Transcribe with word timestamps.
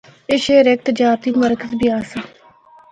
اے 0.29 0.35
شہر 0.45 0.65
ہک 0.71 0.79
تجارتی 0.87 1.29
مرکز 1.43 1.71
بھی 1.79 1.87
آسا۔ 1.97 2.19